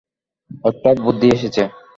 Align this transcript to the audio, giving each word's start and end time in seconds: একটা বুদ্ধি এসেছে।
একটা 0.65 0.89
বুদ্ধি 1.05 1.27
এসেছে। 1.35 1.61